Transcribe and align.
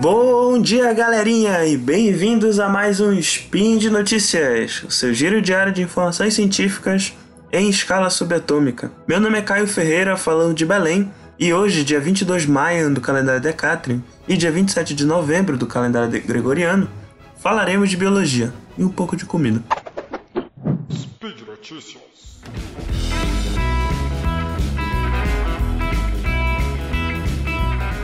Bom 0.00 0.62
dia, 0.62 0.92
galerinha, 0.92 1.66
e 1.66 1.76
bem-vindos 1.76 2.60
a 2.60 2.68
mais 2.68 3.00
um 3.00 3.12
Spin 3.14 3.78
de 3.78 3.90
Notícias, 3.90 4.84
o 4.84 4.92
seu 4.92 5.12
giro 5.12 5.42
diário 5.42 5.72
de 5.72 5.82
informações 5.82 6.34
científicas 6.34 7.12
em 7.52 7.68
escala 7.68 8.08
subatômica. 8.08 8.92
Meu 9.08 9.18
nome 9.18 9.38
é 9.38 9.42
Caio 9.42 9.66
Ferreira, 9.66 10.16
falando 10.16 10.54
de 10.54 10.64
Belém, 10.64 11.12
e 11.36 11.52
hoje, 11.52 11.82
dia 11.82 11.98
22 11.98 12.42
de 12.42 12.50
maio 12.50 12.94
do 12.94 13.00
calendário 13.00 13.40
Decatrium 13.40 14.00
e 14.28 14.36
dia 14.36 14.52
27 14.52 14.94
de 14.94 15.04
novembro 15.04 15.56
do 15.56 15.66
calendário 15.66 16.22
gregoriano, 16.24 16.88
falaremos 17.36 17.90
de 17.90 17.96
biologia 17.96 18.52
e 18.76 18.84
um 18.84 18.88
pouco 18.88 19.16
de 19.16 19.24
comida. 19.24 19.60
Speed 20.92 21.40
Notícias. 21.44 22.07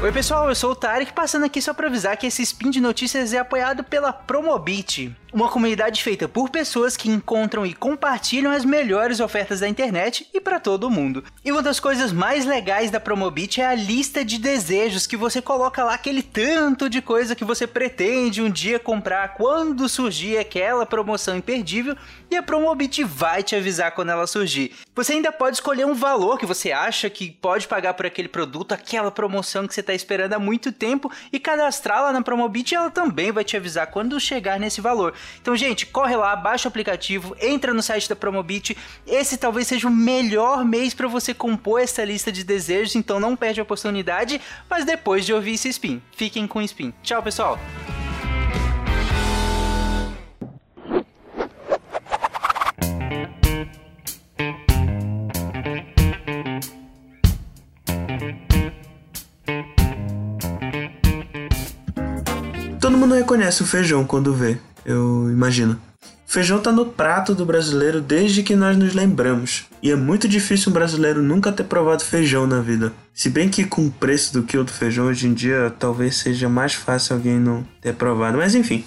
Oi 0.05 0.13
pessoal, 0.13 0.51
eu 0.51 0.55
sou 0.55 0.73
o 0.73 0.77
Tarek, 0.77 1.15
passando 1.15 1.47
aqui 1.47 1.63
só 1.63 1.73
para 1.73 1.87
avisar 1.87 2.15
que 2.19 2.27
esse 2.27 2.43
spin 2.43 2.69
de 2.69 2.79
notícias 2.79 3.33
é 3.33 3.39
apoiado 3.39 3.83
pela 3.83 4.13
Promobit, 4.13 5.17
uma 5.35 5.49
comunidade 5.49 6.03
feita 6.03 6.29
por 6.29 6.51
pessoas 6.51 6.97
que 6.97 7.11
encontram 7.11 7.67
e 7.67 7.75
compartilham 7.75 8.53
as 8.53 8.65
melhores 8.65 9.19
ofertas 9.19 9.61
da 9.61 9.69
internet 9.69 10.29
e 10.33 10.41
para 10.41 10.61
todo 10.61 10.91
mundo. 10.91 11.25
E 11.45 11.51
uma 11.51 11.63
das 11.63 11.81
coisas 11.81 12.13
mais 12.13 12.45
legais 12.45 12.91
da 12.91 13.01
Promobit 13.01 13.61
é 13.61 13.67
a 13.67 13.75
lista 13.75 14.25
de 14.25 14.39
desejos 14.39 15.07
que 15.07 15.17
você 15.17 15.41
coloca 15.41 15.83
lá 15.83 15.95
aquele 15.95 16.23
tanto 16.23 16.91
de 16.91 17.01
coisa 17.01 17.35
que 17.35 17.45
você 17.45 17.67
pretende 17.67 18.43
um 18.43 18.51
dia 18.51 18.79
comprar 18.79 19.35
quando 19.35 19.89
surgir 19.89 20.37
aquela 20.37 20.85
promoção 20.85 21.37
imperdível 21.37 21.97
e 22.31 22.37
a 22.37 22.43
Promobit 22.43 23.03
vai 23.03 23.43
te 23.43 23.57
avisar 23.57 23.93
quando 23.93 24.11
ela 24.11 24.27
surgir. 24.27 24.73
Você 24.95 25.15
ainda 25.15 25.33
pode 25.33 25.57
escolher 25.57 25.87
um 25.87 25.95
valor 25.95 26.39
que 26.39 26.47
você 26.47 26.71
acha 26.71 27.11
que 27.11 27.31
pode 27.31 27.67
pagar 27.67 27.95
por 27.95 28.07
aquele 28.07 28.29
produto, 28.29 28.73
aquela 28.73 29.11
promoção 29.11 29.67
que 29.67 29.75
você 29.75 29.81
está 29.81 29.95
Tá 29.95 29.97
esperando 29.97 30.33
há 30.33 30.41
muito 30.41 30.73
tempo 30.73 31.09
e 31.33 31.39
cadastrá-la 31.39 32.13
na 32.13 32.21
Promobit 32.21 32.75
ela 32.75 32.91
também 32.91 33.31
vai 33.31 33.45
te 33.45 33.57
avisar 33.57 33.87
quando 33.87 34.19
chegar 34.19 34.59
nesse 34.59 34.81
valor. 34.81 35.15
Então, 35.41 35.57
gente, 35.57 35.87
corre 35.87 36.17
lá, 36.17 36.35
baixa 36.37 36.69
o 36.69 36.71
aplicativo, 36.71 37.37
entra 37.41 37.75
no 37.75 37.83
site 37.83 38.09
da 38.09 38.17
Promobit. 38.17 38.77
Esse 39.07 39.37
talvez 39.37 39.67
seja 39.67 39.89
o 39.89 39.91
melhor 39.91 40.65
mês 40.65 40.95
para 40.95 41.09
você 41.09 41.33
compor 41.33 41.81
essa 41.81 42.05
lista 42.05 42.31
de 42.31 42.45
desejos, 42.45 42.95
então 42.95 43.21
não 43.21 43.37
perde 43.37 43.61
a 43.61 43.63
oportunidade, 43.63 44.41
mas 44.69 44.85
depois 44.85 45.25
de 45.25 45.33
ouvir 45.33 45.55
esse 45.55 45.69
spin. 45.69 46.03
Fiquem 46.17 46.47
com 46.47 46.59
o 46.59 46.63
spin. 46.63 46.93
Tchau, 47.03 47.23
pessoal! 47.23 47.59
Reconhece 63.35 63.63
o 63.63 63.67
feijão 63.67 64.05
quando 64.05 64.33
vê, 64.33 64.57
eu 64.87 65.29
imagino. 65.29 65.79
Feijão 66.25 66.61
tá 66.61 66.71
no 66.73 66.87
prato 66.87 67.35
do 67.35 67.45
brasileiro 67.45 68.01
desde 68.01 68.43
que 68.43 68.57
nós 68.57 68.77
nos 68.77 68.95
lembramos. 68.95 69.67
E 69.83 69.91
é 69.91 69.97
muito 69.97 70.27
difícil 70.29 70.71
um 70.71 70.73
brasileiro 70.73 71.23
nunca 71.23 71.53
ter 71.53 71.65
provado 71.65 72.05
feijão 72.05 72.47
na 72.47 72.61
vida. 72.61 72.93
Se 73.13 73.29
bem 73.29 73.49
que 73.49 73.65
com 73.65 73.87
o 73.87 73.91
preço 73.91 74.33
do 74.33 74.43
quilo 74.43 74.65
do 74.65 74.73
feijão 74.73 75.07
hoje 75.07 75.27
em 75.27 75.35
dia, 75.35 75.73
talvez 75.79 76.17
seja 76.17 76.49
mais 76.49 76.75
fácil 76.75 77.17
alguém 77.17 77.39
não 77.39 77.67
ter 77.81 77.95
provado. 77.95 78.39
Mas 78.39 78.55
enfim, 78.55 78.85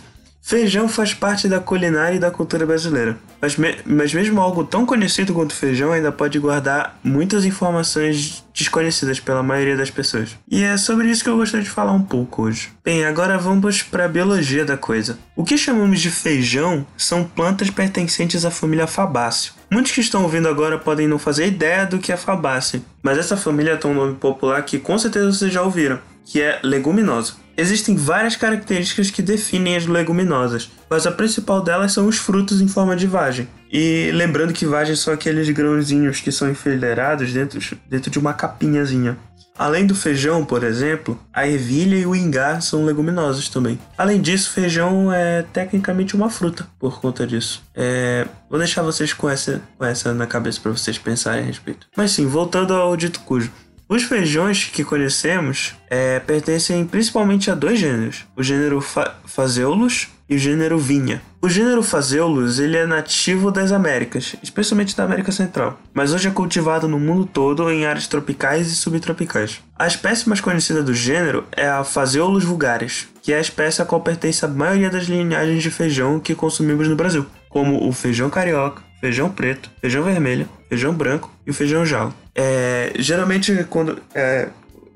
Feijão 0.48 0.88
faz 0.88 1.14
parte 1.14 1.46
da 1.50 1.60
culinária 1.60 2.16
e 2.16 2.20
da 2.20 2.32
cultura 2.32 2.66
brasileira, 2.66 3.18
mas, 3.42 3.58
me 3.58 3.76
mas 3.86 4.14
mesmo 4.14 4.40
algo 4.40 4.64
tão 4.64 4.86
conhecido 4.86 5.34
quanto 5.34 5.54
feijão 5.54 5.92
ainda 5.92 6.10
pode 6.10 6.40
guardar 6.40 6.98
muitas 7.04 7.44
informações 7.44 8.46
desconhecidas 8.54 9.20
pela 9.20 9.44
maioria 9.44 9.76
das 9.76 9.92
pessoas. 9.92 10.38
E 10.50 10.64
é 10.64 10.78
sobre 10.78 11.10
isso 11.10 11.22
que 11.22 11.30
eu 11.30 11.36
gostaria 11.36 11.66
de 11.66 11.70
falar 11.70 11.92
um 11.92 12.02
pouco 12.02 12.44
hoje. 12.44 12.70
Bem, 12.82 13.04
agora 13.04 13.38
vamos 13.38 13.84
para 13.84 14.06
a 14.06 14.08
biologia 14.08 14.64
da 14.64 14.78
coisa. 14.78 15.20
O 15.36 15.44
que 15.44 15.58
chamamos 15.58 16.00
de 16.00 16.10
feijão 16.10 16.88
são 16.96 17.26
plantas 17.26 17.70
pertencentes 17.70 18.46
à 18.46 18.50
família 18.50 18.88
Fabáceo. 18.88 19.52
Muitos 19.70 19.92
que 19.92 20.00
estão 20.00 20.24
ouvindo 20.24 20.48
agora 20.48 20.78
podem 20.78 21.10
não 21.10 21.20
fazer 21.20 21.48
ideia 21.48 21.86
do 21.86 22.00
que 22.00 22.14
é 22.14 22.16
Fabácea, 22.16 22.82
mas 23.04 23.18
essa 23.18 23.36
família 23.36 23.76
tem 23.76 23.92
um 23.92 23.94
nome 23.94 24.16
popular 24.16 24.64
que 24.64 24.80
com 24.80 24.98
certeza 24.98 25.30
vocês 25.30 25.52
já 25.52 25.62
ouviram, 25.62 26.00
que 26.28 26.42
é 26.42 26.60
leguminosa. 26.62 27.34
Existem 27.56 27.96
várias 27.96 28.36
características 28.36 29.10
que 29.10 29.22
definem 29.22 29.78
as 29.78 29.88
leguminosas, 29.88 30.70
mas 30.90 31.08
a 31.08 31.12
principal 31.12 31.64
delas 31.64 31.94
são 31.94 32.06
os 32.06 32.18
frutos 32.18 32.62
em 32.62 32.68
forma 32.68 32.96
de 32.96 33.08
vagem. 33.08 33.48
E 33.72 34.12
lembrando 34.14 34.54
que 34.54 34.66
vagem 34.66 34.96
são 34.96 35.14
aqueles 35.14 35.50
grãozinhos 35.50 36.22
que 36.22 36.32
são 36.32 36.52
enfileirados 36.52 37.34
dentro, 37.34 37.60
dentro 37.90 38.12
de 38.12 38.20
uma 38.20 38.34
capinhazinha. 38.34 39.18
Além 39.58 39.88
do 39.88 39.96
feijão, 39.96 40.46
por 40.46 40.64
exemplo, 40.64 41.20
a 41.34 41.48
ervilha 41.48 41.96
e 41.96 42.06
o 42.06 42.16
ingá 42.16 42.62
são 42.62 42.86
leguminosos 42.86 43.50
também. 43.50 43.80
Além 43.98 44.22
disso, 44.22 44.52
feijão 44.52 45.12
é 45.12 45.44
tecnicamente 45.52 46.16
uma 46.16 46.30
fruta 46.30 46.68
por 46.78 47.02
conta 47.02 47.26
disso. 47.26 47.64
É... 47.74 48.28
Vou 48.48 48.60
deixar 48.60 48.84
vocês 48.84 49.14
com 49.14 49.28
essa, 49.28 49.60
com 49.76 49.84
essa 49.84 50.14
na 50.14 50.28
cabeça 50.28 50.60
para 50.62 50.72
vocês 50.72 51.00
pensarem 51.00 51.44
a 51.44 51.48
respeito. 51.48 51.88
Mas 51.98 52.12
sim, 52.12 52.28
voltando 52.28 52.74
ao 52.76 52.96
dito 52.96 53.20
cujo. 53.22 53.52
Os 53.90 54.04
feijões 54.04 54.66
que 54.66 54.84
conhecemos 54.84 55.74
é, 55.90 56.20
pertencem 56.20 56.86
principalmente 56.86 57.50
a 57.50 57.56
dois 57.56 57.80
gêneros, 57.80 58.26
o 58.36 58.44
gênero 58.44 58.82
fa 58.82 59.16
Fazeolus 59.26 60.10
e 60.30 60.36
o 60.36 60.38
gênero 60.38 60.78
Vinha. 60.78 61.22
O 61.42 61.48
gênero 61.48 61.82
Fazeolus 61.82 62.60
ele 62.60 62.76
é 62.76 62.86
nativo 62.86 63.50
das 63.50 63.72
Américas, 63.72 64.36
especialmente 64.44 64.94
da 64.94 65.06
América 65.06 65.32
Central, 65.32 65.80
mas 65.94 66.14
hoje 66.14 66.28
é 66.28 66.32
cultivado 66.32 66.86
no 66.86 67.00
mundo 67.00 67.26
todo 67.26 67.72
em 67.72 67.86
áreas 67.86 68.08
tropicais 68.08 68.68
e 68.68 68.76
subtropicais. 68.76 69.62
A 69.80 69.88
espécie 69.88 70.28
mais 70.28 70.42
conhecida 70.42 70.84
do 70.84 70.94
gênero 70.94 71.46
é 71.54 71.70
a 71.70 71.86
Fazeolus 71.86 72.44
vulgaris, 72.44 73.08
que 73.22 73.32
é 73.32 73.38
a 73.38 73.42
espécie 73.42 73.82
a 73.82 73.86
qual 73.86 74.02
pertence 74.02 74.44
a 74.44 74.50
maioria 74.50 74.90
das 74.90 75.06
linhagens 75.06 75.64
de 75.64 75.72
feijão 75.72 76.20
que 76.20 76.36
consumimos 76.36 76.90
no 76.90 76.96
Brasil, 76.98 77.26
como 77.48 77.88
o 77.88 77.94
feijão 77.94 78.30
carioca, 78.30 78.84
feijão 79.00 79.30
preto, 79.30 79.72
feijão 79.80 80.04
vermelho, 80.04 80.50
feijão 80.68 80.94
branco 80.94 81.32
e 81.46 81.52
o 81.52 81.54
feijão 81.54 81.86
jalo. 81.86 82.14
É, 82.38 82.94
geralmente, 83.00 83.66
quando, 83.68 84.00
é, 84.14 84.50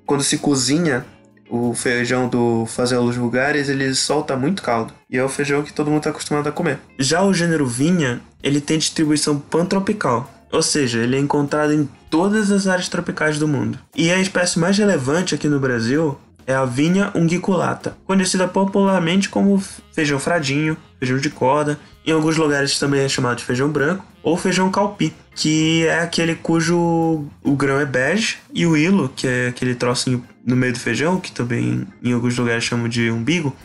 quando 0.06 0.24
se 0.24 0.38
cozinha 0.38 1.04
o 1.50 1.74
feijão 1.74 2.30
do 2.30 2.66
Fazelos 2.68 3.18
Vulgares, 3.18 3.68
ele 3.68 3.94
solta 3.96 4.38
muito 4.38 4.62
caldo. 4.62 4.94
E 5.10 5.18
é 5.18 5.24
o 5.24 5.28
feijão 5.28 5.64
que 5.64 5.74
todo 5.74 5.88
mundo 5.88 5.98
está 5.98 6.12
acostumado 6.12 6.48
a 6.48 6.52
comer. 6.52 6.80
Já 6.98 7.24
o 7.24 7.34
gênero 7.34 7.66
vinha, 7.66 8.22
ele 8.42 8.62
tem 8.62 8.78
distribuição 8.78 9.38
pantropical. 9.38 10.32
Ou 10.52 10.62
seja, 10.62 11.00
ele 11.00 11.16
é 11.16 11.20
encontrado 11.20 11.74
em 11.74 11.90
todas 12.10 12.52
as 12.52 12.68
áreas 12.68 12.90
tropicais 12.90 13.40
do 13.40 13.48
mundo. 13.48 13.80
E 13.96 14.12
a 14.12 14.20
espécie 14.20 14.60
mais 14.60 14.78
relevante 14.78 15.34
aqui 15.34 15.48
no 15.48 15.60
Brasil 15.60 16.18
é 16.52 16.56
a 16.56 16.66
vinha 16.66 17.12
unguiculata, 17.16 17.98
conhecida 18.06 18.48
popularmente 18.48 19.30
como 19.30 19.62
feijão 19.94 20.20
fradinho, 20.20 20.78
feijão 21.00 21.18
de 21.18 21.30
corda, 21.30 21.80
em 22.06 22.12
alguns 22.12 22.36
lugares 22.38 22.78
também 22.78 23.02
é 23.02 23.10
chamado 23.10 23.38
de 23.38 23.44
feijão 23.44 23.70
branco 23.70 24.06
ou 24.22 24.38
feijão 24.38 24.70
calpi, 24.70 25.14
que 25.36 25.86
é 25.86 26.00
aquele 26.00 26.36
cujo 26.36 27.26
o 27.44 27.56
grão 27.56 27.80
é 27.80 27.86
bege 27.86 28.38
e 28.54 28.66
o 28.66 28.76
hilo, 28.76 29.10
que 29.16 29.28
é 29.28 29.48
aquele 29.48 29.76
trocinho 29.76 30.24
no 30.46 30.56
meio 30.56 30.74
do 30.74 30.80
feijão, 30.80 31.20
que 31.20 31.32
também 31.32 31.88
em 32.04 32.14
alguns 32.14 32.38
lugares 32.38 32.64
chamam 32.64 32.90
de 32.90 33.10
umbigo, 33.10 33.56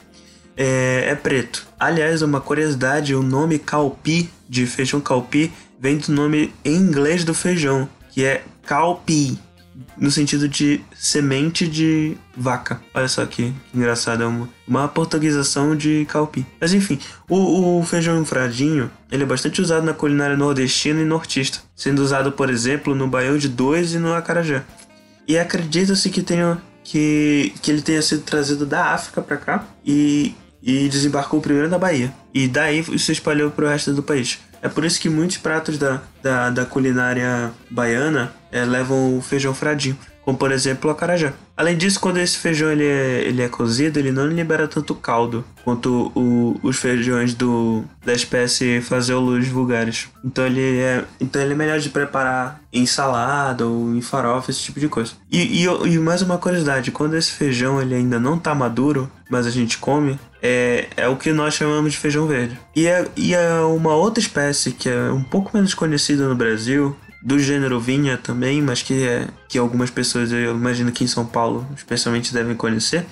é, 0.56 1.06
é 1.08 1.14
preto. 1.14 1.66
Aliás, 1.78 2.22
uma 2.22 2.40
curiosidade, 2.40 3.14
o 3.14 3.22
nome 3.22 3.58
calpi 3.58 4.30
de 4.48 4.66
feijão 4.66 5.00
calpi 5.00 5.52
vem 5.78 5.98
do 5.98 6.12
nome 6.12 6.52
em 6.64 6.76
inglês 6.76 7.24
do 7.24 7.34
feijão, 7.34 7.88
que 8.10 8.24
é 8.24 8.42
calpi, 8.64 9.38
no 9.96 10.10
sentido 10.10 10.48
de 10.48 10.80
semente 10.94 11.66
de 11.66 12.16
vaca. 12.36 12.80
Olha 12.94 13.08
só 13.08 13.24
que 13.26 13.52
engraçado, 13.74 14.22
é 14.22 14.26
uma, 14.26 14.48
uma 14.66 14.88
portuguesação 14.88 15.76
de 15.76 16.06
calpi. 16.08 16.46
Mas 16.60 16.72
enfim, 16.72 16.98
o, 17.28 17.78
o 17.78 17.82
feijão 17.82 18.20
enfradinho, 18.20 18.90
ele 19.10 19.22
é 19.22 19.26
bastante 19.26 19.60
usado 19.60 19.84
na 19.84 19.94
culinária 19.94 20.36
nordestina 20.36 21.00
e 21.00 21.04
nortista, 21.04 21.58
sendo 21.74 22.02
usado, 22.02 22.32
por 22.32 22.50
exemplo, 22.50 22.94
no 22.94 23.08
baião 23.08 23.36
de 23.36 23.48
dois 23.48 23.94
e 23.94 23.98
no 23.98 24.14
acarajé. 24.14 24.64
E 25.26 25.38
acredita-se 25.38 26.08
que 26.10 26.22
tenha 26.22 26.60
que, 26.84 27.52
que 27.60 27.70
ele 27.70 27.82
tenha 27.82 28.00
sido 28.00 28.22
trazido 28.22 28.64
da 28.64 28.92
África 28.92 29.20
para 29.20 29.36
cá 29.36 29.64
e, 29.84 30.34
e 30.66 30.88
desembarcou 30.88 31.40
primeiro 31.40 31.70
na 31.70 31.78
Bahia. 31.78 32.12
E 32.34 32.48
daí 32.48 32.82
se 32.98 33.12
espalhou 33.12 33.52
para 33.52 33.66
o 33.66 33.68
resto 33.68 33.94
do 33.94 34.02
país. 34.02 34.40
É 34.60 34.68
por 34.68 34.84
isso 34.84 35.00
que 35.00 35.08
muitos 35.08 35.36
pratos 35.36 35.78
da, 35.78 36.02
da, 36.20 36.50
da 36.50 36.66
culinária 36.66 37.52
baiana 37.70 38.32
é, 38.50 38.64
levam 38.64 39.16
o 39.16 39.22
feijão 39.22 39.54
fradinho, 39.54 39.96
como 40.22 40.36
por 40.36 40.50
exemplo 40.50 40.90
o 40.90 40.92
acarajé. 40.92 41.32
Além 41.56 41.76
disso, 41.76 42.00
quando 42.00 42.18
esse 42.18 42.36
feijão 42.36 42.70
ele 42.72 42.84
é, 42.84 43.22
ele 43.22 43.42
é 43.42 43.48
cozido, 43.48 43.98
ele 43.98 44.10
não 44.10 44.26
libera 44.26 44.66
tanto 44.66 44.92
caldo 44.94 45.44
quanto 45.64 46.10
o, 46.16 46.58
os 46.62 46.78
feijões 46.78 47.32
do, 47.32 47.84
da 48.04 48.12
espécie 48.12 48.80
Phaseolus 48.80 49.46
vulgaris. 49.46 50.08
Então 50.24 50.44
ele, 50.44 50.80
é, 50.80 51.04
então 51.20 51.40
ele 51.40 51.52
é 51.52 51.56
melhor 51.56 51.78
de 51.78 51.88
preparar 51.88 52.60
em 52.72 52.84
salada 52.84 53.64
ou 53.64 53.94
em 53.94 54.00
farofa, 54.00 54.50
esse 54.50 54.62
tipo 54.62 54.80
de 54.80 54.88
coisa. 54.88 55.12
E, 55.30 55.64
e, 55.64 55.64
e 55.64 55.98
mais 55.98 56.22
uma 56.22 56.38
curiosidade, 56.38 56.90
quando 56.90 57.16
esse 57.16 57.30
feijão 57.30 57.80
ele 57.80 57.94
ainda 57.94 58.18
não 58.18 58.34
está 58.34 58.54
maduro, 58.54 59.10
mas 59.30 59.46
a 59.46 59.50
gente 59.50 59.78
come, 59.78 60.18
é, 60.46 60.88
é 60.96 61.08
o 61.08 61.16
que 61.16 61.32
nós 61.32 61.54
chamamos 61.54 61.92
de 61.92 61.98
feijão 61.98 62.26
verde. 62.26 62.58
E 62.74 62.86
é, 62.86 63.06
e 63.16 63.34
é 63.34 63.60
uma 63.60 63.94
outra 63.94 64.20
espécie 64.20 64.70
que 64.70 64.88
é 64.88 65.10
um 65.10 65.22
pouco 65.22 65.50
menos 65.52 65.74
conhecida 65.74 66.28
no 66.28 66.36
Brasil, 66.36 66.96
do 67.20 67.38
gênero 67.38 67.80
vinha 67.80 68.16
também, 68.16 68.62
mas 68.62 68.82
que, 68.82 69.02
é, 69.02 69.26
que 69.48 69.58
algumas 69.58 69.90
pessoas, 69.90 70.30
eu 70.30 70.54
imagino 70.54 70.92
que 70.92 71.02
em 71.02 71.08
São 71.08 71.26
Paulo 71.26 71.66
especialmente 71.76 72.32
devem 72.32 72.54
conhecer, 72.54 73.04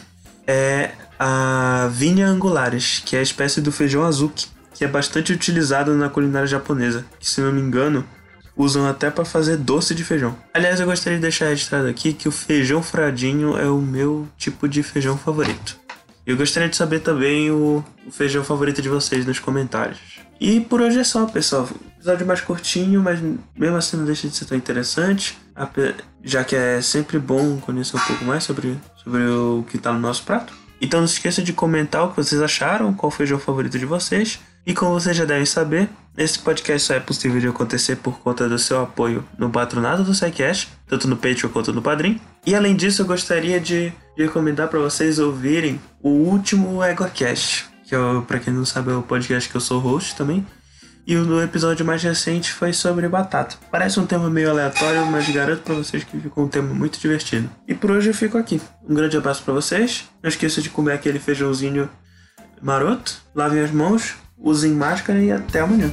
é 0.46 0.92
a 1.19 1.88
Vinha 1.92 2.28
angulares, 2.28 3.02
que 3.04 3.16
é 3.16 3.19
a 3.19 3.22
espécie 3.22 3.60
do 3.60 3.72
feijão 3.72 4.04
azuki, 4.04 4.46
que 4.72 4.84
é 4.84 4.88
bastante 4.88 5.32
utilizado 5.32 5.92
na 5.94 6.08
culinária 6.08 6.46
japonesa, 6.46 7.04
que 7.19 7.28
se 7.28 7.40
não 7.40 7.52
me 7.52 7.60
engano, 7.60 8.04
usam 8.56 8.86
até 8.86 9.10
para 9.10 9.25
fazer 9.25 9.56
doce 9.56 9.94
de 9.94 10.04
feijão. 10.04 10.36
Aliás, 10.52 10.78
eu 10.78 10.86
gostaria 10.86 11.19
de 11.19 11.22
deixar 11.22 11.46
registrado 11.46 11.88
aqui 11.88 12.12
que 12.12 12.28
o 12.28 12.32
feijão 12.32 12.81
fradinho 12.81 13.56
é 13.56 13.69
o 13.69 13.81
meu 13.81 14.28
tipo 14.38 14.69
de 14.69 14.84
feijão 14.84 15.19
favorito. 15.19 15.83
Eu 16.26 16.37
gostaria 16.37 16.69
de 16.69 16.76
saber 16.76 17.00
também 17.00 17.50
o, 17.50 17.85
o 18.06 18.11
feijão 18.11 18.43
favorito 18.43 18.81
de 18.81 18.88
vocês 18.88 19.26
nos 19.26 19.38
comentários. 19.38 19.99
E 20.41 20.61
por 20.61 20.81
hoje 20.81 20.99
é 20.99 21.05
só, 21.05 21.26
pessoal. 21.26 21.69
Episódio 21.97 22.26
mais 22.26 22.41
curtinho, 22.41 23.03
mas 23.03 23.21
mesmo 23.56 23.76
assim 23.76 23.97
não 23.97 24.05
deixa 24.05 24.29
de 24.29 24.37
ser 24.37 24.44
tão 24.44 24.56
interessante, 24.56 25.38
já 26.23 26.44
que 26.44 26.55
é 26.55 26.81
sempre 26.82 27.19
bom 27.19 27.59
conhecer 27.59 27.97
um 27.97 28.00
pouco 28.00 28.25
mais 28.25 28.44
sobre, 28.44 28.79
sobre 29.03 29.23
o 29.23 29.65
que 29.69 29.76
está 29.76 29.93
no 29.93 29.99
nosso 29.99 30.23
prato. 30.25 30.53
Então 30.81 31.00
não 31.00 31.06
se 31.06 31.15
esqueça 31.15 31.43
de 31.43 31.53
comentar 31.53 32.05
o 32.05 32.11
que 32.11 32.17
vocês 32.17 32.43
acharam, 32.43 32.93
qual 32.93 33.11
feijão 33.11 33.38
favorito 33.38 33.79
de 33.79 33.87
vocês. 33.87 34.38
E 34.67 34.75
como 34.75 34.93
vocês 34.93 35.17
já 35.17 35.25
devem 35.25 35.47
saber, 35.47 35.88
esse 36.17 36.38
podcast 36.38 36.87
só 36.87 36.94
é 36.94 37.00
possível 37.00 37.41
de 37.41 37.49
acontecer 37.49 37.97
por 37.97 38.19
conta 38.20 38.49
do 38.49 38.59
seu 38.59 38.82
apoio 38.82 39.25
no 39.38 39.50
patronato 39.50 40.03
do 40.03 40.15
SciCast, 40.15 40.70
tanto 40.87 41.06
no 41.06 41.17
Patreon 41.17 41.50
quanto 41.50 41.73
no 41.73 41.82
Padrim. 41.82 42.20
E 42.47 42.55
além 42.55 42.75
disso, 42.75 43.03
eu 43.03 43.06
gostaria 43.06 43.61
de 43.61 43.93
recomendar 44.16 44.69
para 44.69 44.78
vocês 44.78 45.19
ouvirem 45.19 45.81
o 46.02 46.08
último 46.08 46.82
EgoCast, 46.82 47.66
que 47.84 47.94
é, 47.94 47.99
para 48.26 48.38
quem 48.38 48.52
não 48.52 48.64
sabe 48.64 48.90
é 48.90 48.94
o 48.94 49.02
podcast 49.02 49.49
que 49.49 49.56
eu 49.56 49.61
sou 49.61 49.81
host 49.81 50.16
também. 50.16 50.46
E 51.06 51.16
o 51.16 51.43
episódio 51.43 51.84
mais 51.84 52.02
recente 52.02 52.50
foi 52.50 52.72
sobre 52.72 53.06
batata. 53.08 53.56
Parece 53.70 54.00
um 54.00 54.06
tema 54.06 54.31
meio 54.31 54.50
aleatório, 54.50 55.05
mas 55.06 55.28
garanto 55.28 55.61
para 55.61 55.75
vocês 55.75 56.02
que 56.02 56.19
ficou 56.19 56.44
um 56.44 56.49
tema 56.49 56.72
muito 56.72 56.99
divertido. 56.99 57.50
E 57.69 57.75
por 57.75 57.90
hoje 57.90 58.08
eu 58.08 58.14
fico 58.14 58.38
aqui. 58.38 58.58
Um 58.88 58.94
grande 58.94 59.16
abraço 59.16 59.43
para 59.43 59.52
vocês. 59.52 60.08
Não 60.22 60.28
esqueça 60.28 60.62
de 60.62 60.70
comer 60.70 60.93
aquele 60.93 61.19
feijãozinho 61.19 61.90
maroto. 62.62 63.19
Lavem 63.34 63.60
as 63.60 63.70
mãos 63.70 64.14
usem 64.38 64.72
máscara 64.72 65.20
e 65.20 65.31
até 65.31 65.60
amanhã. 65.60 65.93